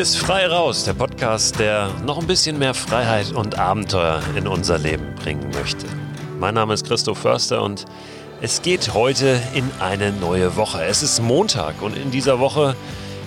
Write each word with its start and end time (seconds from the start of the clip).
Hier 0.00 0.04
ist 0.06 0.16
Frei 0.16 0.46
Raus, 0.46 0.84
der 0.84 0.94
Podcast, 0.94 1.58
der 1.58 1.90
noch 2.06 2.18
ein 2.18 2.26
bisschen 2.26 2.58
mehr 2.58 2.72
Freiheit 2.72 3.32
und 3.32 3.58
Abenteuer 3.58 4.22
in 4.34 4.48
unser 4.48 4.78
Leben 4.78 5.14
bringen 5.14 5.50
möchte. 5.50 5.84
Mein 6.38 6.54
Name 6.54 6.72
ist 6.72 6.86
Christoph 6.86 7.18
Förster 7.18 7.62
und 7.62 7.84
es 8.40 8.62
geht 8.62 8.94
heute 8.94 9.38
in 9.52 9.70
eine 9.78 10.10
neue 10.10 10.56
Woche. 10.56 10.82
Es 10.82 11.02
ist 11.02 11.20
Montag 11.20 11.82
und 11.82 11.98
in 11.98 12.10
dieser 12.10 12.40
Woche 12.40 12.76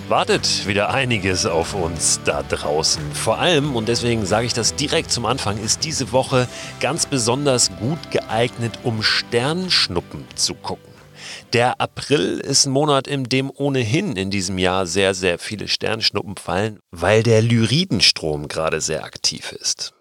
wartet 0.08 0.66
wieder 0.66 0.92
einiges 0.92 1.46
auf 1.46 1.74
uns 1.74 2.18
da 2.24 2.42
draußen. 2.42 3.04
Vor 3.12 3.38
allem, 3.38 3.76
und 3.76 3.86
deswegen 3.86 4.26
sage 4.26 4.46
ich 4.46 4.52
das 4.52 4.74
direkt 4.74 5.12
zum 5.12 5.26
Anfang, 5.26 5.58
ist 5.58 5.84
diese 5.84 6.10
Woche 6.10 6.48
ganz 6.80 7.06
besonders 7.06 7.70
gut 7.78 8.10
geeignet, 8.10 8.80
um 8.82 9.04
Sternschnuppen 9.04 10.24
zu 10.34 10.54
gucken. 10.54 10.93
Der 11.52 11.80
April 11.80 12.40
ist 12.40 12.66
ein 12.66 12.72
Monat, 12.72 13.06
in 13.06 13.24
dem 13.24 13.50
ohnehin 13.50 14.16
in 14.16 14.30
diesem 14.30 14.58
Jahr 14.58 14.86
sehr, 14.86 15.14
sehr 15.14 15.38
viele 15.38 15.68
Sternschnuppen 15.68 16.36
fallen, 16.36 16.80
weil 16.90 17.22
der 17.22 17.42
Lyridenstrom 17.42 18.48
gerade 18.48 18.80
sehr 18.80 19.04
aktiv 19.04 19.52
ist. 19.52 19.94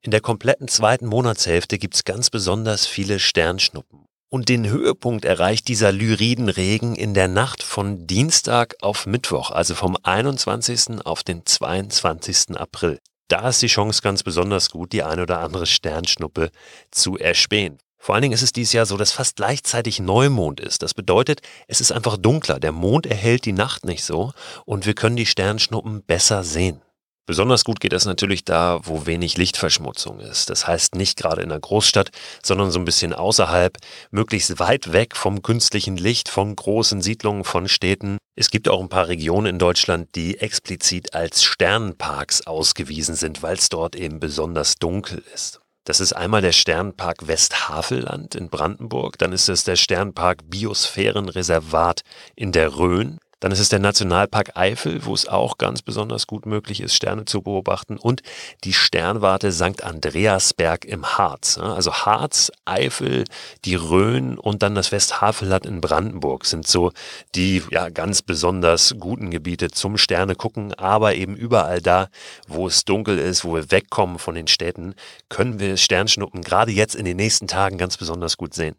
In 0.00 0.10
der 0.10 0.20
kompletten 0.20 0.68
zweiten 0.68 1.06
Monatshälfte 1.06 1.78
gibt 1.78 1.94
es 1.94 2.04
ganz 2.04 2.28
besonders 2.28 2.86
viele 2.86 3.18
Sternschnuppen. 3.18 4.04
Und 4.28 4.48
den 4.48 4.68
Höhepunkt 4.68 5.24
erreicht 5.24 5.68
dieser 5.68 5.92
Lyridenregen 5.92 6.96
in 6.96 7.14
der 7.14 7.28
Nacht 7.28 7.62
von 7.62 8.06
Dienstag 8.06 8.74
auf 8.82 9.06
Mittwoch, 9.06 9.50
also 9.50 9.74
vom 9.74 9.96
21. 10.02 11.04
auf 11.04 11.22
den 11.22 11.46
22. 11.46 12.56
April. 12.56 12.98
Da 13.28 13.48
ist 13.48 13.62
die 13.62 13.68
Chance 13.68 14.02
ganz 14.02 14.22
besonders 14.22 14.70
gut, 14.70 14.92
die 14.92 15.02
eine 15.02 15.22
oder 15.22 15.38
andere 15.38 15.66
Sternschnuppe 15.66 16.50
zu 16.90 17.16
erspähen. 17.16 17.78
Vor 18.04 18.14
allen 18.14 18.20
Dingen 18.20 18.34
ist 18.34 18.42
es 18.42 18.52
dieses 18.52 18.74
Jahr 18.74 18.84
so, 18.84 18.98
dass 18.98 19.12
fast 19.12 19.36
gleichzeitig 19.36 19.98
Neumond 19.98 20.60
ist. 20.60 20.82
Das 20.82 20.92
bedeutet, 20.92 21.40
es 21.68 21.80
ist 21.80 21.90
einfach 21.90 22.18
dunkler. 22.18 22.60
Der 22.60 22.70
Mond 22.70 23.06
erhält 23.06 23.46
die 23.46 23.54
Nacht 23.54 23.86
nicht 23.86 24.04
so 24.04 24.34
und 24.66 24.84
wir 24.84 24.92
können 24.92 25.16
die 25.16 25.24
Sternschnuppen 25.24 26.02
besser 26.02 26.44
sehen. 26.44 26.82
Besonders 27.24 27.64
gut 27.64 27.80
geht 27.80 27.94
das 27.94 28.04
natürlich 28.04 28.44
da, 28.44 28.80
wo 28.82 29.06
wenig 29.06 29.38
Lichtverschmutzung 29.38 30.20
ist. 30.20 30.50
Das 30.50 30.66
heißt 30.66 30.96
nicht 30.96 31.16
gerade 31.16 31.40
in 31.40 31.48
der 31.48 31.60
Großstadt, 31.60 32.10
sondern 32.42 32.70
so 32.70 32.78
ein 32.78 32.84
bisschen 32.84 33.14
außerhalb, 33.14 33.78
möglichst 34.10 34.58
weit 34.58 34.92
weg 34.92 35.16
vom 35.16 35.40
künstlichen 35.40 35.96
Licht, 35.96 36.28
von 36.28 36.54
großen 36.54 37.00
Siedlungen, 37.00 37.44
von 37.44 37.68
Städten. 37.68 38.18
Es 38.36 38.50
gibt 38.50 38.68
auch 38.68 38.82
ein 38.82 38.90
paar 38.90 39.08
Regionen 39.08 39.46
in 39.46 39.58
Deutschland, 39.58 40.14
die 40.14 40.36
explizit 40.40 41.14
als 41.14 41.42
Sternenparks 41.42 42.46
ausgewiesen 42.46 43.14
sind, 43.14 43.42
weil 43.42 43.56
es 43.56 43.70
dort 43.70 43.96
eben 43.96 44.20
besonders 44.20 44.74
dunkel 44.74 45.24
ist. 45.32 45.63
Das 45.84 46.00
ist 46.00 46.14
einmal 46.14 46.40
der 46.40 46.52
Sternpark 46.52 47.28
Westhavelland 47.28 48.34
in 48.34 48.48
Brandenburg, 48.48 49.18
dann 49.18 49.32
ist 49.32 49.48
es 49.48 49.64
der 49.64 49.76
Sternpark 49.76 50.48
Biosphärenreservat 50.48 52.00
in 52.34 52.52
der 52.52 52.76
Rhön, 52.76 53.18
dann 53.44 53.52
ist 53.52 53.60
es 53.60 53.68
der 53.68 53.78
Nationalpark 53.78 54.56
Eifel, 54.56 55.04
wo 55.04 55.12
es 55.12 55.28
auch 55.28 55.58
ganz 55.58 55.82
besonders 55.82 56.26
gut 56.26 56.46
möglich 56.46 56.80
ist, 56.80 56.94
Sterne 56.94 57.26
zu 57.26 57.42
beobachten. 57.42 57.98
Und 57.98 58.22
die 58.64 58.72
Sternwarte 58.72 59.52
St. 59.52 59.84
Andreasberg 59.84 60.86
im 60.86 61.04
Harz. 61.04 61.58
Also 61.58 61.92
Harz, 61.92 62.50
Eifel, 62.64 63.24
die 63.66 63.74
Rhön 63.74 64.38
und 64.38 64.62
dann 64.62 64.74
das 64.74 64.92
Westhavelland 64.92 65.66
in 65.66 65.82
Brandenburg 65.82 66.46
sind 66.46 66.66
so 66.66 66.92
die 67.34 67.62
ja, 67.70 67.90
ganz 67.90 68.22
besonders 68.22 68.94
guten 68.98 69.30
Gebiete 69.30 69.70
zum 69.70 69.98
Sterne 69.98 70.36
gucken. 70.36 70.72
Aber 70.72 71.14
eben 71.14 71.36
überall 71.36 71.82
da, 71.82 72.08
wo 72.48 72.66
es 72.66 72.86
dunkel 72.86 73.18
ist, 73.18 73.44
wo 73.44 73.54
wir 73.54 73.70
wegkommen 73.70 74.18
von 74.18 74.36
den 74.36 74.46
Städten, 74.46 74.94
können 75.28 75.60
wir 75.60 75.76
Sternschnuppen 75.76 76.40
gerade 76.40 76.72
jetzt 76.72 76.94
in 76.94 77.04
den 77.04 77.18
nächsten 77.18 77.46
Tagen 77.46 77.76
ganz 77.76 77.98
besonders 77.98 78.38
gut 78.38 78.54
sehen. 78.54 78.74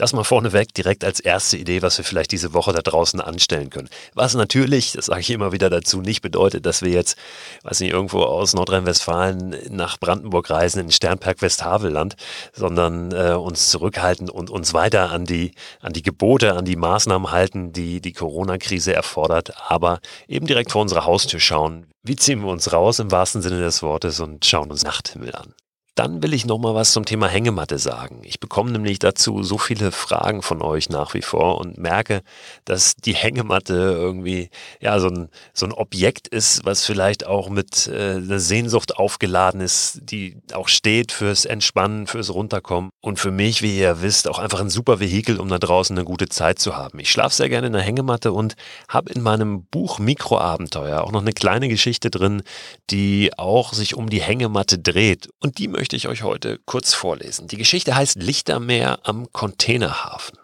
Das 0.00 0.14
mal 0.14 0.24
vorneweg 0.24 0.72
direkt 0.72 1.04
als 1.04 1.20
erste 1.20 1.58
Idee, 1.58 1.82
was 1.82 1.98
wir 1.98 2.06
vielleicht 2.06 2.32
diese 2.32 2.54
Woche 2.54 2.72
da 2.72 2.80
draußen 2.80 3.20
anstellen 3.20 3.68
können. 3.68 3.90
Was 4.14 4.32
natürlich, 4.32 4.92
das 4.92 5.04
sage 5.04 5.20
ich 5.20 5.28
immer 5.28 5.52
wieder 5.52 5.68
dazu, 5.68 6.00
nicht 6.00 6.22
bedeutet, 6.22 6.64
dass 6.64 6.80
wir 6.80 6.88
jetzt, 6.90 7.18
weiß 7.64 7.80
nicht, 7.80 7.90
irgendwo 7.90 8.22
aus 8.22 8.54
Nordrhein-Westfalen 8.54 9.58
nach 9.68 9.98
Brandenburg 9.98 10.48
reisen, 10.48 10.80
in 10.80 10.90
Sternberg 10.90 11.42
Westhavelland, 11.42 12.16
sondern 12.54 13.12
äh, 13.12 13.34
uns 13.34 13.68
zurückhalten 13.68 14.30
und 14.30 14.48
uns 14.48 14.72
weiter 14.72 15.10
an 15.10 15.26
die, 15.26 15.52
an 15.82 15.92
die 15.92 16.02
Gebote, 16.02 16.54
an 16.54 16.64
die 16.64 16.76
Maßnahmen 16.76 17.30
halten, 17.30 17.74
die 17.74 18.00
die 18.00 18.14
Corona-Krise 18.14 18.94
erfordert, 18.94 19.52
aber 19.68 20.00
eben 20.26 20.46
direkt 20.46 20.72
vor 20.72 20.80
unserer 20.80 21.04
Haustür 21.04 21.40
schauen. 21.40 21.88
Wie 22.02 22.16
ziehen 22.16 22.40
wir 22.40 22.48
uns 22.48 22.72
raus 22.72 23.00
im 23.00 23.10
wahrsten 23.10 23.42
Sinne 23.42 23.60
des 23.60 23.82
Wortes 23.82 24.18
und 24.20 24.46
schauen 24.46 24.70
uns 24.70 24.82
Nachthimmel 24.82 25.34
an. 25.34 25.52
Dann 26.00 26.22
will 26.22 26.32
ich 26.32 26.46
noch 26.46 26.56
mal 26.56 26.74
was 26.74 26.92
zum 26.92 27.04
Thema 27.04 27.28
Hängematte 27.28 27.78
sagen. 27.78 28.22
Ich 28.24 28.40
bekomme 28.40 28.70
nämlich 28.70 28.98
dazu 29.00 29.42
so 29.42 29.58
viele 29.58 29.92
Fragen 29.92 30.40
von 30.40 30.62
euch 30.62 30.88
nach 30.88 31.12
wie 31.12 31.20
vor 31.20 31.58
und 31.58 31.76
merke, 31.76 32.22
dass 32.64 32.96
die 32.96 33.12
Hängematte 33.12 33.74
irgendwie 33.74 34.48
ja 34.80 34.98
so 34.98 35.08
ein, 35.08 35.28
so 35.52 35.66
ein 35.66 35.72
Objekt 35.72 36.26
ist, 36.26 36.64
was 36.64 36.86
vielleicht 36.86 37.26
auch 37.26 37.50
mit 37.50 37.86
äh, 37.86 38.12
einer 38.14 38.38
Sehnsucht 38.38 38.96
aufgeladen 38.96 39.60
ist, 39.60 40.00
die 40.00 40.38
auch 40.54 40.68
steht 40.68 41.12
fürs 41.12 41.44
Entspannen, 41.44 42.06
fürs 42.06 42.32
Runterkommen 42.32 42.92
und 43.02 43.18
für 43.18 43.30
mich, 43.30 43.60
wie 43.60 43.78
ihr 43.78 44.00
wisst, 44.00 44.26
auch 44.26 44.38
einfach 44.38 44.60
ein 44.60 44.70
super 44.70 45.00
Vehikel, 45.00 45.38
um 45.38 45.50
da 45.50 45.58
draußen 45.58 45.94
eine 45.94 46.06
gute 46.06 46.30
Zeit 46.30 46.60
zu 46.60 46.78
haben. 46.78 46.98
Ich 46.98 47.10
schlafe 47.10 47.34
sehr 47.34 47.50
gerne 47.50 47.66
in 47.66 47.74
der 47.74 47.82
Hängematte 47.82 48.32
und 48.32 48.56
habe 48.88 49.12
in 49.12 49.20
meinem 49.20 49.64
Buch 49.64 49.98
Mikroabenteuer 49.98 51.02
auch 51.02 51.12
noch 51.12 51.20
eine 51.20 51.34
kleine 51.34 51.68
Geschichte 51.68 52.10
drin, 52.10 52.42
die 52.88 53.32
auch 53.36 53.74
sich 53.74 53.94
um 53.94 54.08
die 54.08 54.22
Hängematte 54.22 54.78
dreht 54.78 55.28
und 55.40 55.58
die 55.58 55.68
möchte 55.68 55.89
möchte 55.90 56.06
ich 56.06 56.08
euch 56.08 56.22
heute 56.22 56.60
kurz 56.66 56.94
vorlesen. 56.94 57.48
Die 57.48 57.56
Geschichte 57.56 57.96
heißt 57.96 58.14
Lichtermeer 58.14 59.00
am 59.02 59.32
Containerhafen. 59.32 60.38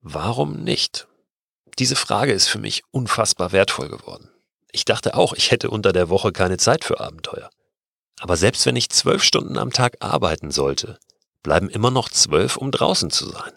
Warum 0.00 0.62
nicht? 0.62 1.08
Diese 1.80 1.96
Frage 1.96 2.32
ist 2.32 2.46
für 2.46 2.60
mich 2.60 2.84
unfassbar 2.92 3.50
wertvoll 3.50 3.88
geworden. 3.88 4.30
Ich 4.70 4.84
dachte 4.84 5.16
auch, 5.16 5.32
ich 5.32 5.50
hätte 5.50 5.70
unter 5.70 5.92
der 5.92 6.08
Woche 6.08 6.30
keine 6.30 6.56
Zeit 6.56 6.84
für 6.84 7.00
Abenteuer. 7.00 7.50
Aber 8.20 8.36
selbst 8.36 8.64
wenn 8.64 8.76
ich 8.76 8.88
zwölf 8.90 9.24
Stunden 9.24 9.58
am 9.58 9.72
Tag 9.72 9.96
arbeiten 9.98 10.52
sollte, 10.52 11.00
bleiben 11.42 11.68
immer 11.68 11.90
noch 11.90 12.08
zwölf, 12.08 12.56
um 12.56 12.70
draußen 12.70 13.10
zu 13.10 13.28
sein. 13.28 13.54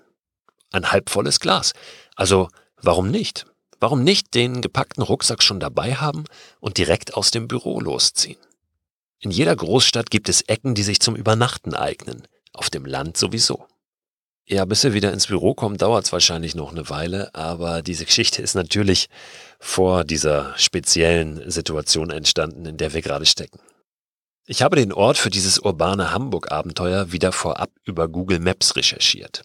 Ein 0.72 0.92
halbvolles 0.92 1.40
Glas. 1.40 1.74
Also 2.16 2.48
warum 2.82 3.12
nicht? 3.12 3.46
Warum 3.80 4.04
nicht 4.04 4.34
den 4.34 4.62
gepackten 4.62 5.04
Rucksack 5.04 5.44
schon 5.44 5.60
dabei 5.60 5.94
haben 5.94 6.24
und 6.60 6.80
direkt 6.80 7.14
aus 7.14 7.30
dem 7.30 7.48
Büro 7.48 7.80
losziehen? 7.80 8.40
In 9.22 9.32
jeder 9.32 9.56
Großstadt 9.56 10.10
gibt 10.10 10.30
es 10.30 10.42
Ecken, 10.42 10.76
die 10.76 10.84
sich 10.84 11.02
zum 11.02 11.16
Übernachten 11.16 11.74
eignen, 11.74 12.28
auf 12.54 12.70
dem 12.70 12.86
Land 12.86 13.18
sowieso. 13.18 13.66
Ja, 14.48 14.66
bis 14.66 14.84
wir 14.84 14.94
wieder 14.94 15.14
ins 15.14 15.28
Büro 15.28 15.54
kommen, 15.54 15.78
dauert 15.78 16.06
es 16.06 16.12
wahrscheinlich 16.12 16.56
noch 16.56 16.72
eine 16.72 16.90
Weile, 16.90 17.36
aber 17.36 17.82
diese 17.82 18.06
Geschichte 18.06 18.42
ist 18.42 18.56
natürlich 18.56 19.08
vor 19.60 20.04
dieser 20.04 20.58
speziellen 20.58 21.52
Situation 21.52 22.10
entstanden, 22.10 22.66
in 22.66 22.78
der 22.78 22.94
wir 22.94 23.02
gerade 23.02 23.26
stecken. 23.26 23.60
Ich 24.48 24.64
habe 24.64 24.78
den 24.78 24.92
Ort 24.92 25.18
für 25.18 25.30
dieses 25.30 25.60
urbane 25.60 26.12
Hamburg-Abenteuer 26.12 27.12
wieder 27.12 27.32
vorab 27.32 27.70
über 27.84 28.08
Google 28.08 28.40
Maps 28.40 28.76
recherchiert. 28.76 29.44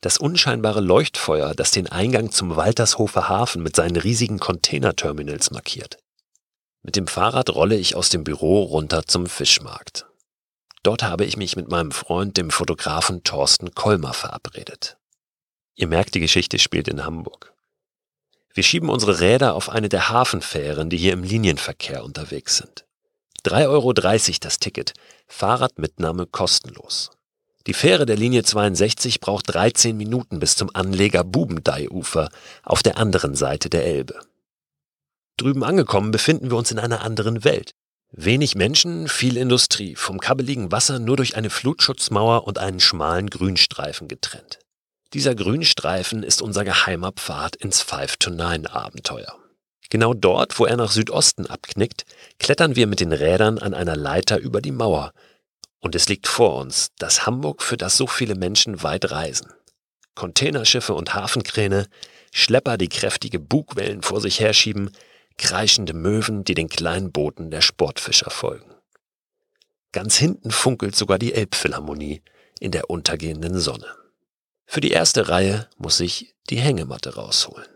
Das 0.00 0.18
unscheinbare 0.18 0.80
Leuchtfeuer, 0.80 1.54
das 1.54 1.72
den 1.72 1.88
Eingang 1.88 2.30
zum 2.30 2.54
Waltershofer 2.54 3.28
Hafen 3.28 3.62
mit 3.62 3.74
seinen 3.74 3.96
riesigen 3.96 4.38
Containerterminals 4.38 5.50
markiert. 5.50 5.98
Mit 6.82 6.96
dem 6.96 7.06
Fahrrad 7.06 7.50
rolle 7.50 7.76
ich 7.76 7.94
aus 7.94 8.08
dem 8.08 8.24
Büro 8.24 8.62
runter 8.62 9.04
zum 9.06 9.26
Fischmarkt. 9.26 10.06
Dort 10.82 11.02
habe 11.02 11.24
ich 11.26 11.36
mich 11.36 11.56
mit 11.56 11.68
meinem 11.68 11.90
Freund, 11.90 12.36
dem 12.38 12.50
Fotografen 12.50 13.22
Thorsten 13.22 13.74
Kolmer, 13.74 14.14
verabredet. 14.14 14.96
Ihr 15.74 15.88
merkt, 15.88 16.14
die 16.14 16.20
Geschichte 16.20 16.58
spielt 16.58 16.88
in 16.88 17.04
Hamburg. 17.04 17.52
Wir 18.54 18.62
schieben 18.62 18.88
unsere 18.88 19.20
Räder 19.20 19.54
auf 19.54 19.68
eine 19.68 19.88
der 19.88 20.08
Hafenfähren, 20.08 20.90
die 20.90 20.96
hier 20.96 21.12
im 21.12 21.22
Linienverkehr 21.22 22.02
unterwegs 22.02 22.56
sind. 22.56 22.86
3,30 23.44 23.68
Euro 23.68 23.92
das 24.40 24.58
Ticket, 24.58 24.94
Fahrradmitnahme 25.28 26.26
kostenlos. 26.26 27.10
Die 27.66 27.74
Fähre 27.74 28.06
der 28.06 28.16
Linie 28.16 28.42
62 28.42 29.20
braucht 29.20 29.54
13 29.54 29.96
Minuten 29.96 30.40
bis 30.40 30.56
zum 30.56 30.70
Anleger 30.74 31.24
Bubendeiufer 31.24 32.30
auf 32.62 32.82
der 32.82 32.96
anderen 32.96 33.34
Seite 33.34 33.68
der 33.68 33.84
Elbe. 33.84 34.18
Drüben 35.40 35.64
angekommen 35.64 36.10
befinden 36.10 36.50
wir 36.50 36.58
uns 36.58 36.70
in 36.70 36.78
einer 36.78 37.00
anderen 37.02 37.44
Welt. 37.44 37.70
Wenig 38.12 38.56
Menschen, 38.56 39.08
viel 39.08 39.38
Industrie, 39.38 39.96
vom 39.96 40.20
kabbeligen 40.20 40.70
Wasser 40.70 40.98
nur 40.98 41.16
durch 41.16 41.34
eine 41.34 41.48
Flutschutzmauer 41.48 42.46
und 42.46 42.58
einen 42.58 42.78
schmalen 42.78 43.30
Grünstreifen 43.30 44.06
getrennt. 44.06 44.58
Dieser 45.14 45.34
Grünstreifen 45.34 46.24
ist 46.24 46.42
unser 46.42 46.64
geheimer 46.64 47.12
Pfad 47.12 47.56
ins 47.56 47.80
Five 47.80 48.18
to 48.18 48.28
Nine 48.30 48.70
Abenteuer. 48.70 49.34
Genau 49.88 50.12
dort, 50.12 50.58
wo 50.58 50.66
er 50.66 50.76
nach 50.76 50.90
Südosten 50.90 51.46
abknickt, 51.46 52.04
klettern 52.38 52.76
wir 52.76 52.86
mit 52.86 53.00
den 53.00 53.12
Rädern 53.12 53.58
an 53.58 53.72
einer 53.72 53.96
Leiter 53.96 54.38
über 54.38 54.60
die 54.60 54.72
Mauer. 54.72 55.12
Und 55.80 55.94
es 55.94 56.06
liegt 56.08 56.28
vor 56.28 56.56
uns 56.56 56.88
das 56.98 57.24
Hamburg, 57.24 57.62
für 57.62 57.78
das 57.78 57.96
so 57.96 58.06
viele 58.06 58.34
Menschen 58.34 58.82
weit 58.82 59.10
reisen. 59.10 59.50
Containerschiffe 60.14 60.92
und 60.92 61.14
Hafenkräne, 61.14 61.86
Schlepper, 62.30 62.76
die 62.76 62.88
kräftige 62.88 63.38
Bugwellen 63.38 64.02
vor 64.02 64.20
sich 64.20 64.38
herschieben, 64.40 64.90
kreischende 65.40 65.94
Möwen, 65.94 66.44
die 66.44 66.54
den 66.54 66.68
kleinen 66.68 67.10
Booten 67.10 67.50
der 67.50 67.62
Sportfischer 67.62 68.30
folgen. 68.30 68.72
Ganz 69.92 70.16
hinten 70.16 70.52
funkelt 70.52 70.94
sogar 70.94 71.18
die 71.18 71.34
Elbphilharmonie 71.34 72.22
in 72.60 72.70
der 72.70 72.90
untergehenden 72.90 73.58
Sonne. 73.58 73.86
Für 74.66 74.80
die 74.80 74.92
erste 74.92 75.28
Reihe 75.28 75.68
muss 75.78 75.98
ich 75.98 76.34
die 76.48 76.60
Hängematte 76.60 77.16
rausholen. 77.16 77.66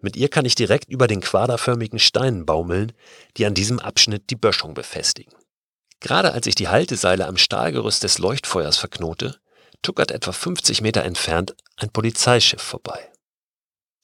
Mit 0.00 0.16
ihr 0.16 0.28
kann 0.28 0.44
ich 0.44 0.54
direkt 0.54 0.90
über 0.90 1.06
den 1.06 1.20
quaderförmigen 1.20 1.98
Steinen 1.98 2.44
baumeln, 2.44 2.92
die 3.36 3.46
an 3.46 3.54
diesem 3.54 3.78
Abschnitt 3.78 4.30
die 4.30 4.36
Böschung 4.36 4.74
befestigen. 4.74 5.34
Gerade 6.00 6.32
als 6.32 6.46
ich 6.46 6.54
die 6.54 6.68
Halteseile 6.68 7.26
am 7.26 7.36
Stahlgerüst 7.36 8.02
des 8.02 8.18
Leuchtfeuers 8.18 8.78
verknote, 8.78 9.38
tuckert 9.82 10.10
etwa 10.10 10.32
50 10.32 10.80
Meter 10.80 11.04
entfernt 11.04 11.54
ein 11.76 11.90
Polizeischiff 11.90 12.62
vorbei. 12.62 13.09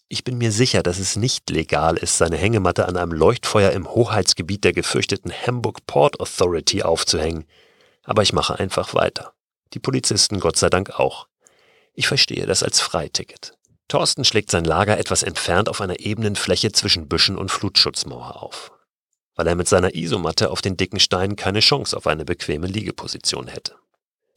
Ich 0.08 0.22
bin 0.22 0.38
mir 0.38 0.52
sicher, 0.52 0.84
dass 0.84 1.00
es 1.00 1.16
nicht 1.16 1.50
legal 1.50 1.96
ist, 1.96 2.16
seine 2.16 2.36
Hängematte 2.36 2.86
an 2.86 2.96
einem 2.96 3.10
Leuchtfeuer 3.10 3.72
im 3.72 3.90
Hoheitsgebiet 3.90 4.62
der 4.62 4.72
gefürchteten 4.72 5.32
Hamburg 5.32 5.84
Port 5.86 6.20
Authority 6.20 6.84
aufzuhängen, 6.84 7.44
aber 8.04 8.22
ich 8.22 8.32
mache 8.32 8.56
einfach 8.58 8.94
weiter. 8.94 9.32
Die 9.74 9.80
Polizisten 9.80 10.38
Gott 10.38 10.56
sei 10.56 10.70
Dank 10.70 11.00
auch. 11.00 11.26
Ich 11.92 12.06
verstehe 12.06 12.46
das 12.46 12.62
als 12.62 12.80
Freiticket. 12.80 13.58
Thorsten 13.88 14.24
schlägt 14.24 14.52
sein 14.52 14.64
Lager 14.64 14.96
etwas 14.96 15.24
entfernt 15.24 15.68
auf 15.68 15.80
einer 15.80 15.98
ebenen 15.98 16.36
Fläche 16.36 16.70
zwischen 16.70 17.08
Büschen 17.08 17.36
und 17.36 17.50
Flutschutzmauer 17.50 18.42
auf, 18.42 18.70
weil 19.34 19.48
er 19.48 19.56
mit 19.56 19.68
seiner 19.68 19.94
Isomatte 19.96 20.50
auf 20.50 20.62
den 20.62 20.76
dicken 20.76 21.00
Steinen 21.00 21.34
keine 21.34 21.60
Chance 21.60 21.96
auf 21.96 22.06
eine 22.06 22.24
bequeme 22.24 22.68
Liegeposition 22.68 23.48
hätte. 23.48 23.74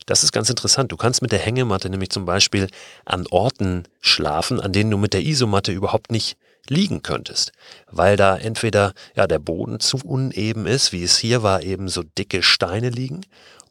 Das 0.10 0.24
ist 0.24 0.32
ganz 0.32 0.50
interessant. 0.50 0.92
Du 0.92 0.98
kannst 0.98 1.22
mit 1.22 1.32
der 1.32 1.38
Hängematte 1.38 1.88
nämlich 1.88 2.10
zum 2.10 2.26
Beispiel 2.26 2.68
an 3.06 3.28
Orten 3.30 3.84
schlafen, 4.02 4.60
an 4.60 4.74
denen 4.74 4.90
du 4.90 4.98
mit 4.98 5.14
der 5.14 5.22
Isomatte 5.22 5.72
überhaupt 5.72 6.12
nicht 6.12 6.36
liegen 6.68 7.04
könntest, 7.04 7.52
weil 7.92 8.18
da 8.18 8.36
entweder 8.36 8.94
ja 9.16 9.28
der 9.28 9.38
Boden 9.38 9.80
zu 9.80 9.98
uneben 9.98 10.66
ist, 10.66 10.92
wie 10.94 11.04
es 11.04 11.20
hier 11.20 11.44
war, 11.44 11.62
eben 11.62 11.90
so 11.90 12.02
dicke 12.02 12.42
Steine 12.42 12.90
liegen, 12.90 13.22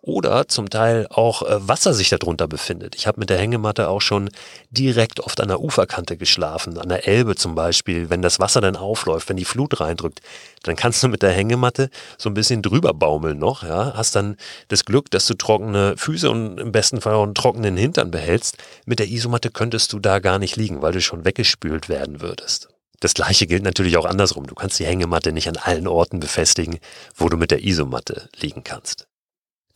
oder 0.09 0.49
zum 0.49 0.71
Teil 0.71 1.07
auch 1.11 1.43
äh, 1.43 1.69
Wasser 1.69 1.93
sich 1.93 2.09
darunter 2.09 2.49
befindet. 2.49 2.95
Ich 2.97 3.07
habe 3.07 3.21
mit 3.21 3.29
der 3.29 3.39
Hängematte 3.39 3.91
auch 3.91 4.01
schon 4.01 4.31
direkt 4.71 5.21
oft 5.21 5.39
an 5.43 5.49
der 5.49 5.61
Uferkante 5.61 6.17
geschlafen, 6.17 6.79
an 6.79 6.89
der 6.89 7.07
Elbe 7.07 7.37
zum 7.37 7.55
Beispiel. 7.55 8.09
Wenn 8.09 8.23
das 8.23 8.41
Wasser 8.41 8.63
dann 8.63 8.77
aufläuft, 8.77 9.29
wenn 9.29 9.37
die 9.37 9.45
Flut 9.45 9.81
reindrückt, 9.81 10.21
dann 10.63 10.77
kannst 10.77 11.03
du 11.03 11.09
mit 11.09 11.21
der 11.21 11.33
Hängematte 11.33 11.91
so 12.17 12.31
ein 12.31 12.35
bisschen 12.35 12.63
drüber 12.63 12.95
baumeln 12.95 13.39
noch. 13.39 13.63
Ja? 13.63 13.93
Hast 13.95 14.17
dann 14.17 14.39
das 14.69 14.87
Glück, 14.87 15.11
dass 15.11 15.27
du 15.27 15.35
trockene 15.35 15.95
Füße 15.99 16.31
und 16.31 16.59
im 16.59 16.73
besten 16.73 17.03
Fall 17.03 17.13
auch 17.13 17.25
einen 17.25 17.35
trockenen 17.35 17.77
Hintern 17.77 18.11
behältst. 18.11 18.57
Mit 18.87 19.01
der 19.01 19.09
Isomatte 19.09 19.51
könntest 19.51 19.93
du 19.93 19.99
da 19.99 20.21
gar 20.21 20.39
nicht 20.39 20.57
liegen, 20.57 20.81
weil 20.81 20.93
du 20.93 21.03
schon 21.03 21.27
weggespült 21.27 21.91
werden 21.91 22.23
würdest. 22.23 22.69
Das 23.01 23.13
gleiche 23.13 23.47
gilt 23.47 23.63
natürlich 23.63 23.99
auch 23.99 24.07
andersrum. 24.07 24.47
Du 24.47 24.55
kannst 24.55 24.79
die 24.79 24.87
Hängematte 24.87 25.33
nicht 25.33 25.49
an 25.49 25.59
allen 25.59 25.87
Orten 25.87 26.19
befestigen, 26.19 26.79
wo 27.15 27.29
du 27.29 27.37
mit 27.37 27.51
der 27.51 27.63
Isomatte 27.63 28.31
liegen 28.41 28.65
kannst. 28.65 29.08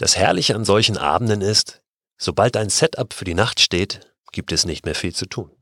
Das 0.03 0.17
Herrliche 0.17 0.57
an 0.57 0.65
solchen 0.65 0.99
Abenden 0.99 1.43
ist, 1.43 1.81
sobald 2.19 2.57
dein 2.57 2.71
Setup 2.71 3.15
für 3.15 3.25
die 3.25 3.35
Nacht 3.35 3.61
steht, 3.61 4.01
gibt 4.33 4.51
es 4.51 4.67
nicht 4.67 4.85
mehr 4.85 4.97
viel 4.97 5.15
zu 5.15 5.27
tun. 5.27 5.53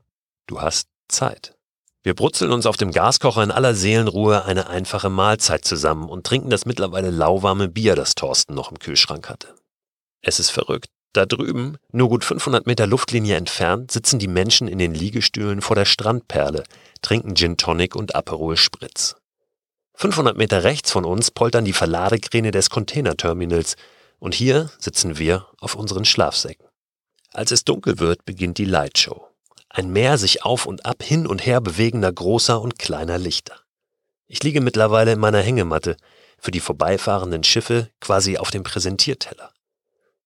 Du 0.47 0.61
hast 0.61 0.87
Zeit. 1.09 1.55
Wir 2.01 2.15
brutzeln 2.15 2.51
uns 2.51 2.65
auf 2.65 2.75
dem 2.75 2.89
Gaskocher 2.89 3.43
in 3.43 3.51
aller 3.51 3.75
Seelenruhe 3.75 4.43
eine 4.43 4.67
einfache 4.67 5.11
Mahlzeit 5.11 5.63
zusammen 5.63 6.09
und 6.09 6.25
trinken 6.25 6.49
das 6.49 6.65
mittlerweile 6.65 7.11
lauwarme 7.11 7.67
Bier, 7.67 7.95
das 7.95 8.15
Thorsten 8.15 8.55
noch 8.55 8.71
im 8.71 8.79
Kühlschrank 8.79 9.29
hatte. 9.29 9.53
Es 10.23 10.39
ist 10.39 10.49
verrückt. 10.49 10.89
Da 11.13 11.27
drüben, 11.27 11.77
nur 11.91 12.09
gut 12.09 12.25
500 12.25 12.65
Meter 12.65 12.87
Luftlinie 12.87 13.35
entfernt, 13.35 13.91
sitzen 13.91 14.17
die 14.17 14.27
Menschen 14.27 14.67
in 14.67 14.79
den 14.79 14.95
Liegestühlen 14.95 15.61
vor 15.61 15.75
der 15.75 15.85
Strandperle, 15.85 16.63
trinken 17.03 17.35
Gin 17.35 17.57
Tonic 17.57 17.95
und 17.95 18.15
Aperol 18.15 18.57
Spritz. 18.57 19.17
500 19.97 20.35
Meter 20.35 20.63
rechts 20.63 20.91
von 20.91 21.05
uns 21.05 21.29
poltern 21.29 21.63
die 21.63 21.73
Verladekräne 21.73 22.49
des 22.49 22.71
Containerterminals, 22.71 23.75
und 24.21 24.35
hier 24.35 24.69
sitzen 24.77 25.17
wir 25.17 25.47
auf 25.59 25.73
unseren 25.73 26.05
Schlafsäcken. 26.05 26.67
Als 27.33 27.49
es 27.49 27.65
dunkel 27.65 27.97
wird, 27.97 28.23
beginnt 28.23 28.59
die 28.59 28.65
Lightshow. 28.65 29.27
Ein 29.67 29.91
Meer 29.91 30.19
sich 30.19 30.45
auf 30.45 30.67
und 30.67 30.85
ab 30.85 31.01
hin 31.01 31.25
und 31.25 31.43
her 31.43 31.59
bewegender 31.59 32.13
großer 32.13 32.61
und 32.61 32.77
kleiner 32.77 33.17
Lichter. 33.17 33.59
Ich 34.27 34.43
liege 34.43 34.61
mittlerweile 34.61 35.13
in 35.13 35.19
meiner 35.19 35.41
Hängematte, 35.41 35.97
für 36.37 36.51
die 36.51 36.59
vorbeifahrenden 36.59 37.43
Schiffe 37.43 37.89
quasi 37.99 38.37
auf 38.37 38.51
dem 38.51 38.61
Präsentierteller. 38.63 39.51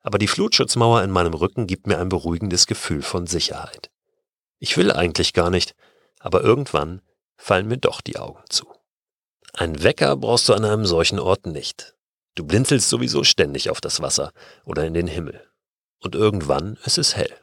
Aber 0.01 0.17
die 0.17 0.27
Flutschutzmauer 0.27 1.01
in 1.01 1.11
meinem 1.11 1.33
Rücken 1.33 1.65
gibt 1.65 1.87
mir 1.87 1.97
ein 1.97 2.09
beruhigendes 2.09 2.67
Gefühl 2.67 3.01
von 3.01 3.27
Sicherheit. 3.27 3.89
Ich 4.59 4.75
will 4.75 4.91
eigentlich 4.91 5.31
gar 5.31 5.49
nicht, 5.49 5.73
aber 6.19 6.41
irgendwann 6.41 7.01
fallen 7.37 7.67
mir 7.67 7.77
doch 7.77 8.01
die 8.01 8.17
Augen 8.17 8.43
zu. 8.49 8.67
Ein 9.53 9.83
Wecker 9.83 10.17
brauchst 10.17 10.49
du 10.49 10.53
an 10.53 10.65
einem 10.65 10.85
solchen 10.85 11.19
Ort 11.19 11.45
nicht. 11.45 11.94
Du 12.35 12.45
blinzelst 12.45 12.89
sowieso 12.89 13.23
ständig 13.23 13.69
auf 13.69 13.81
das 13.81 14.01
Wasser 14.01 14.31
oder 14.65 14.85
in 14.85 14.93
den 14.93 15.07
Himmel. 15.07 15.41
Und 15.99 16.15
irgendwann 16.15 16.77
ist 16.85 16.97
es 16.97 17.15
hell. 17.15 17.33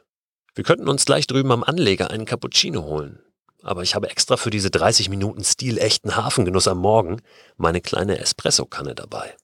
Wir 0.55 0.63
könnten 0.63 0.87
uns 0.87 1.05
gleich 1.05 1.25
drüben 1.25 1.51
am 1.51 1.63
Anleger 1.63 2.11
einen 2.11 2.25
Cappuccino 2.25 2.83
holen. 2.83 3.19
Aber 3.63 3.81
ich 3.81 3.95
habe 3.95 4.09
extra 4.09 4.37
für 4.37 4.51
diese 4.51 4.69
30 4.69 5.09
Minuten 5.09 5.43
stilechten 5.43 6.15
Hafengenuss 6.15 6.67
am 6.67 6.77
Morgen 6.77 7.21
meine 7.57 7.81
kleine 7.81 8.19
Espressokanne 8.19 8.93
dabei. 8.93 9.35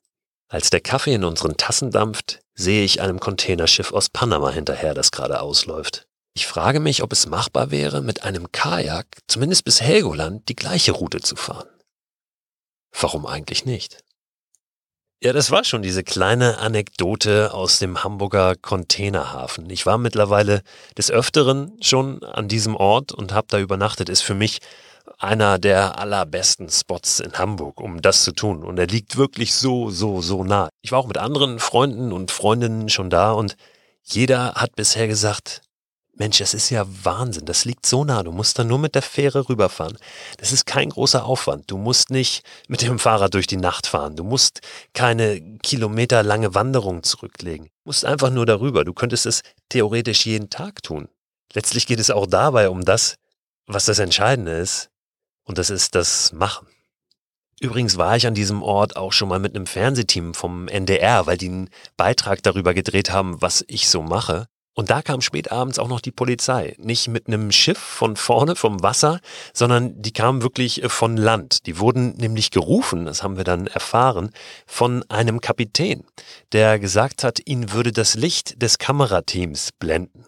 Als 0.50 0.70
der 0.70 0.82
Kaffee 0.82 1.14
in 1.14 1.24
unseren 1.24 1.58
Tassen 1.58 1.90
dampft, 1.90 2.42
sehe 2.54 2.84
ich 2.84 3.02
einem 3.02 3.20
Containerschiff 3.20 3.92
aus 3.92 4.10
Panama 4.10 4.52
hinterher, 4.52 4.94
das 4.94 5.12
gerade 5.12 5.42
ausläuft. 5.42 6.08
Ich 6.34 6.48
frage 6.48 6.80
mich, 6.80 7.02
ob 7.02 7.12
es 7.12 7.28
machbar 7.28 7.72
wäre, 7.72 8.02
mit 8.02 8.24
einem 8.24 8.52
Kajak 8.52 9.08
zumindest 9.28 9.64
bis 9.64 9.82
Helgoland 9.82 10.48
die 10.50 10.56
gleiche 10.56 10.92
Route 10.92 11.22
zu 11.22 11.36
fahren. 11.36 11.68
Warum 12.92 13.26
eigentlich 13.26 13.66
nicht? 13.66 14.04
Ja, 15.22 15.34
das 15.34 15.52
war 15.52 15.66
schon 15.66 15.82
diese 15.82 16.02
kleine 16.02 16.60
Anekdote 16.60 17.54
aus 17.54 17.78
dem 17.78 18.06
Hamburger 18.06 18.56
Containerhafen. 18.56 19.70
Ich 19.70 19.86
war 19.86 19.98
mittlerweile 19.98 20.62
des 20.98 21.12
Öfteren 21.12 21.74
schon 21.82 22.24
an 22.24 22.48
diesem 22.48 22.74
Ort 22.74 23.12
und 23.12 23.34
habe 23.34 23.48
da 23.50 23.60
übernachtet. 23.60 24.08
Ist 24.08 24.22
für 24.22 24.34
mich 24.34 24.60
einer 25.18 25.60
der 25.60 26.00
allerbesten 26.00 26.70
Spots 26.70 27.20
in 27.20 27.34
Hamburg, 27.34 27.82
um 27.82 28.02
das 28.02 28.24
zu 28.24 28.32
tun. 28.32 28.64
Und 28.64 28.80
er 28.80 28.88
liegt 28.88 29.18
wirklich 29.18 29.54
so, 29.54 29.90
so, 29.90 30.22
so 30.22 30.46
nah. 30.46 30.70
Ich 30.84 30.94
war 30.94 31.00
auch 31.00 31.08
mit 31.08 31.18
anderen 31.18 31.60
Freunden 31.60 32.14
und 32.14 32.32
Freundinnen 32.32 32.88
schon 32.88 33.10
da 33.10 33.34
und 33.34 33.58
jeder 34.04 34.54
hat 34.54 34.78
bisher 34.78 35.10
gesagt, 35.10 35.64
Mensch, 36.20 36.40
das 36.40 36.54
ist 36.54 36.70
ja 36.70 36.86
Wahnsinn. 37.04 37.46
Das 37.46 37.64
liegt 37.64 37.86
so 37.86 38.04
nah. 38.04 38.24
Du 38.24 38.34
musst 38.34 38.60
da 38.60 38.66
nur 38.66 38.78
mit 38.78 38.94
der 38.94 39.02
Fähre 39.02 39.48
rüberfahren. 39.48 39.98
Das 40.38 40.52
ist 40.52 40.66
kein 40.66 40.90
großer 40.90 41.24
Aufwand. 41.24 41.72
Du 41.72 41.78
musst 41.78 42.12
nicht 42.12 42.44
mit 42.68 42.82
dem 42.82 43.00
Fahrrad 43.00 43.34
durch 43.34 43.48
die 43.48 43.56
Nacht 43.56 43.88
fahren. 43.88 44.18
Du 44.18 44.26
musst 44.26 44.60
keine 44.94 45.42
kilometerlange 45.60 46.54
Wanderung 46.54 47.04
zurücklegen. 47.04 47.68
Du 47.68 47.72
musst 47.86 48.04
einfach 48.04 48.32
nur 48.32 48.46
darüber. 48.46 48.84
Du 48.84 48.94
könntest 48.94 49.26
es 49.26 49.44
theoretisch 49.70 50.26
jeden 50.26 50.50
Tag 50.50 50.84
tun. 50.84 51.08
Letztlich 51.54 51.88
geht 51.88 52.02
es 52.02 52.12
auch 52.12 52.28
dabei 52.28 52.70
um 52.70 52.84
das, 52.84 53.16
was 53.66 53.86
das 53.86 54.00
Entscheidende 54.00 54.52
ist. 54.52 54.90
Und 55.46 55.58
das 55.58 55.70
ist 55.70 55.96
das 55.96 56.34
Machen. 56.34 56.68
Übrigens 57.62 57.98
war 57.98 58.18
ich 58.18 58.28
an 58.28 58.34
diesem 58.34 58.62
Ort 58.62 58.98
auch 58.98 59.14
schon 59.14 59.30
mal 59.30 59.40
mit 59.40 59.56
einem 59.56 59.66
Fernsehteam 59.66 60.34
vom 60.34 60.68
NDR, 60.68 61.28
weil 61.28 61.38
die 61.38 61.48
einen 61.48 61.70
Beitrag 61.96 62.44
darüber 62.44 62.74
gedreht 62.74 63.10
haben, 63.10 63.42
was 63.42 63.64
ich 63.70 63.88
so 63.90 64.02
mache. 64.02 64.48
Und 64.80 64.90
da 64.90 65.02
kam 65.02 65.20
spät 65.20 65.52
abends 65.52 65.78
auch 65.78 65.90
noch 65.90 66.00
die 66.00 66.14
Polizei. 66.14 66.74
Nicht 66.78 67.10
mit 67.10 67.28
einem 67.28 67.52
Schiff 67.52 67.78
von 67.78 68.16
vorne 68.16 68.56
vom 68.56 68.82
Wasser, 68.82 69.20
sondern 69.54 70.02
die 70.02 70.14
kamen 70.14 70.42
wirklich 70.42 70.82
äh, 70.82 70.88
von 70.88 71.18
Land. 71.18 71.66
Die 71.66 71.80
wurden 71.80 72.16
nämlich 72.16 72.50
gerufen, 72.50 73.06
das 73.06 73.22
haben 73.22 73.36
wir 73.36 73.44
dann 73.44 73.68
erfahren, 73.68 74.30
von 74.66 75.04
einem 75.10 75.42
Kapitän, 75.42 76.06
der 76.54 76.80
gesagt 76.80 77.26
hat, 77.26 77.46
ihn 77.46 77.74
würde 77.74 77.92
das 77.92 78.16
Licht 78.16 78.62
des 78.62 78.78
Kamerateams 78.78 79.72
blenden. 79.78 80.24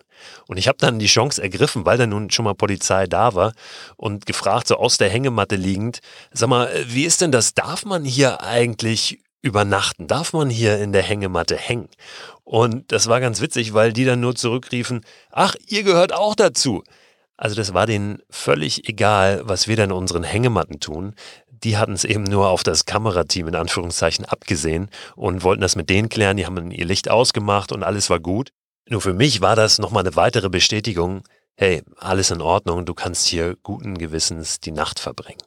Und 0.47 0.57
ich 0.57 0.67
habe 0.67 0.77
dann 0.77 0.99
die 0.99 1.05
Chance 1.05 1.41
ergriffen, 1.41 1.85
weil 1.85 1.97
da 1.97 2.05
nun 2.05 2.29
schon 2.29 2.43
mal 2.43 2.53
Polizei 2.53 3.07
da 3.07 3.33
war 3.35 3.53
und 3.95 4.25
gefragt, 4.25 4.67
so 4.67 4.75
aus 4.75 4.97
der 4.97 5.09
Hängematte 5.09 5.55
liegend, 5.55 6.01
sag 6.33 6.49
mal, 6.49 6.67
äh, 6.67 6.83
wie 6.87 7.05
ist 7.05 7.21
denn 7.21 7.31
das? 7.31 7.53
Darf 7.53 7.85
man 7.85 8.03
hier 8.03 8.43
eigentlich 8.43 9.21
übernachten? 9.41 10.07
Darf 10.07 10.33
man 10.33 10.49
hier 10.49 10.79
in 10.79 10.93
der 10.93 11.03
Hängematte 11.03 11.55
hängen? 11.55 11.89
Und 12.43 12.91
das 12.91 13.07
war 13.07 13.19
ganz 13.19 13.41
witzig, 13.41 13.73
weil 13.73 13.93
die 13.93 14.05
dann 14.05 14.19
nur 14.19 14.35
zurückriefen, 14.35 15.01
ach, 15.31 15.55
ihr 15.67 15.83
gehört 15.83 16.13
auch 16.13 16.35
dazu. 16.35 16.83
Also 17.37 17.55
das 17.55 17.73
war 17.73 17.87
denen 17.87 18.21
völlig 18.29 18.87
egal, 18.87 19.41
was 19.45 19.67
wir 19.67 19.75
dann 19.75 19.89
in 19.89 19.95
unseren 19.95 20.23
Hängematten 20.23 20.79
tun. 20.79 21.15
Die 21.49 21.77
hatten 21.77 21.93
es 21.93 22.05
eben 22.05 22.23
nur 22.23 22.49
auf 22.49 22.63
das 22.63 22.85
Kamerateam 22.85 23.47
in 23.47 23.55
Anführungszeichen 23.55 24.25
abgesehen 24.25 24.89
und 25.15 25.43
wollten 25.43 25.61
das 25.61 25.75
mit 25.75 25.89
denen 25.89 26.09
klären. 26.09 26.37
Die 26.37 26.45
haben 26.45 26.71
ihr 26.71 26.85
Licht 26.85 27.09
ausgemacht 27.09 27.71
und 27.71 27.83
alles 27.83 28.09
war 28.09 28.19
gut. 28.19 28.51
Nur 28.89 29.01
für 29.01 29.13
mich 29.13 29.41
war 29.41 29.55
das 29.55 29.79
nochmal 29.79 30.03
eine 30.03 30.15
weitere 30.15 30.49
Bestätigung, 30.49 31.23
hey, 31.55 31.83
alles 31.97 32.31
in 32.31 32.41
Ordnung, 32.41 32.85
du 32.85 32.93
kannst 32.93 33.27
hier 33.27 33.55
guten 33.63 33.97
Gewissens 33.97 34.59
die 34.59 34.71
Nacht 34.71 34.99
verbringen. 34.99 35.41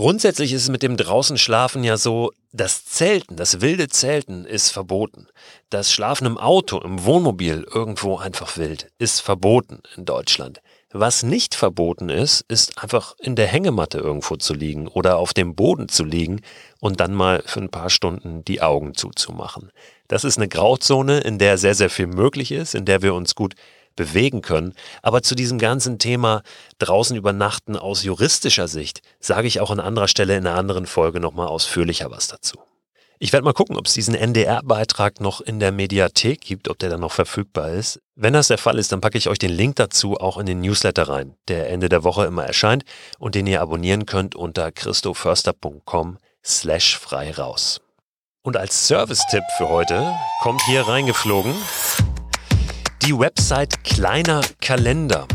Grundsätzlich 0.00 0.54
ist 0.54 0.62
es 0.62 0.68
mit 0.70 0.82
dem 0.82 0.96
draußen 0.96 1.36
Schlafen 1.36 1.84
ja 1.84 1.98
so, 1.98 2.32
das 2.52 2.86
Zelten, 2.86 3.36
das 3.36 3.60
wilde 3.60 3.88
Zelten 3.88 4.46
ist 4.46 4.70
verboten. 4.70 5.26
Das 5.68 5.92
Schlafen 5.92 6.26
im 6.26 6.38
Auto, 6.38 6.80
im 6.80 7.04
Wohnmobil, 7.04 7.66
irgendwo 7.70 8.16
einfach 8.16 8.56
wild, 8.56 8.90
ist 8.96 9.20
verboten 9.20 9.82
in 9.98 10.06
Deutschland. 10.06 10.62
Was 10.90 11.22
nicht 11.22 11.54
verboten 11.54 12.08
ist, 12.08 12.46
ist 12.48 12.82
einfach 12.82 13.14
in 13.18 13.36
der 13.36 13.46
Hängematte 13.46 13.98
irgendwo 13.98 14.36
zu 14.36 14.54
liegen 14.54 14.88
oder 14.88 15.18
auf 15.18 15.34
dem 15.34 15.54
Boden 15.54 15.90
zu 15.90 16.02
liegen 16.02 16.40
und 16.78 16.98
dann 16.98 17.12
mal 17.12 17.42
für 17.44 17.60
ein 17.60 17.68
paar 17.68 17.90
Stunden 17.90 18.42
die 18.42 18.62
Augen 18.62 18.94
zuzumachen. 18.94 19.70
Das 20.08 20.24
ist 20.24 20.38
eine 20.38 20.48
Grauzone, 20.48 21.20
in 21.20 21.36
der 21.36 21.58
sehr, 21.58 21.74
sehr 21.74 21.90
viel 21.90 22.06
möglich 22.06 22.52
ist, 22.52 22.74
in 22.74 22.86
der 22.86 23.02
wir 23.02 23.12
uns 23.12 23.34
gut 23.34 23.54
bewegen 24.00 24.40
können. 24.40 24.72
Aber 25.02 25.22
zu 25.22 25.34
diesem 25.34 25.58
ganzen 25.58 25.98
Thema 25.98 26.42
draußen 26.78 27.14
übernachten 27.18 27.76
aus 27.76 28.02
juristischer 28.02 28.66
Sicht 28.66 29.02
sage 29.20 29.46
ich 29.46 29.60
auch 29.60 29.70
an 29.70 29.78
anderer 29.78 30.08
Stelle 30.08 30.38
in 30.38 30.46
einer 30.46 30.56
anderen 30.56 30.86
Folge 30.86 31.20
nochmal 31.20 31.48
ausführlicher 31.48 32.10
was 32.10 32.28
dazu. 32.28 32.56
Ich 33.18 33.34
werde 33.34 33.44
mal 33.44 33.52
gucken, 33.52 33.76
ob 33.76 33.86
es 33.86 33.92
diesen 33.92 34.14
NDR-Beitrag 34.14 35.20
noch 35.20 35.42
in 35.42 35.60
der 35.60 35.70
Mediathek 35.70 36.40
gibt, 36.40 36.70
ob 36.70 36.78
der 36.78 36.88
dann 36.88 37.00
noch 37.00 37.12
verfügbar 37.12 37.72
ist. 37.72 38.00
Wenn 38.14 38.32
das 38.32 38.48
der 38.48 38.56
Fall 38.56 38.78
ist, 38.78 38.90
dann 38.92 39.02
packe 39.02 39.18
ich 39.18 39.28
euch 39.28 39.38
den 39.38 39.52
Link 39.52 39.76
dazu 39.76 40.16
auch 40.16 40.38
in 40.38 40.46
den 40.46 40.62
Newsletter 40.62 41.06
rein, 41.10 41.34
der 41.48 41.68
Ende 41.68 41.90
der 41.90 42.02
Woche 42.02 42.24
immer 42.24 42.46
erscheint 42.46 42.84
und 43.18 43.34
den 43.34 43.46
ihr 43.46 43.60
abonnieren 43.60 44.06
könnt 44.06 44.34
unter 44.34 44.72
christoförster.com 44.72 46.16
slash 46.42 46.96
frei 46.96 47.32
raus. 47.32 47.82
Und 48.42 48.56
als 48.56 48.88
Service-Tipp 48.88 49.44
für 49.58 49.68
heute 49.68 50.10
kommt 50.40 50.62
hier 50.62 50.88
reingeflogen 50.88 51.54
die 53.02 53.18
Website 53.18 53.82
Kleiner 53.84 54.42
Kalender 54.60 55.26